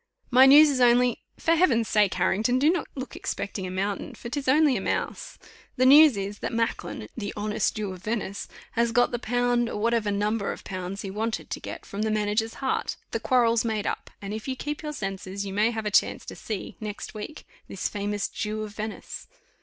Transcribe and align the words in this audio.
"My 0.31 0.47
news 0.47 0.71
is 0.71 0.79
only 0.81 1.21
for 1.37 1.51
Heaven's 1.53 1.87
sake, 1.87 2.15
Harrington, 2.15 2.57
do 2.57 2.71
not 2.71 2.87
look 2.95 3.15
expecting 3.15 3.67
a 3.67 3.69
mountain, 3.69 4.15
for 4.15 4.29
'tis 4.29 4.47
only 4.47 4.75
a 4.75 4.81
mouse. 4.81 5.37
The 5.75 5.85
news 5.85 6.17
is, 6.17 6.39
that 6.39 6.51
Macklin, 6.51 7.07
the 7.15 7.31
honest 7.37 7.75
Jew 7.75 7.91
of 7.93 8.01
Venice, 8.01 8.47
has 8.71 8.91
got 8.91 9.11
the 9.11 9.19
pound, 9.19 9.69
or 9.69 9.77
whatever 9.79 10.09
number 10.09 10.51
of 10.51 10.63
pounds 10.63 11.03
he 11.03 11.11
wanted 11.11 11.51
to 11.51 11.59
get 11.59 11.85
from 11.85 12.01
the 12.01 12.09
manager's 12.09 12.55
heart; 12.55 12.95
the 13.11 13.19
quarrel's 13.19 13.63
made 13.63 13.85
up, 13.85 14.09
and 14.23 14.33
if 14.33 14.47
you 14.47 14.55
keep 14.55 14.81
your 14.81 14.91
senses, 14.93 15.45
you 15.45 15.53
may 15.53 15.69
have 15.69 15.85
a 15.85 15.91
chance 15.91 16.25
to 16.25 16.35
see, 16.35 16.77
next 16.79 17.13
week, 17.13 17.45
this 17.67 17.87
famous 17.87 18.27
Jew 18.27 18.63
of 18.63 18.71
Venice." 18.75 19.27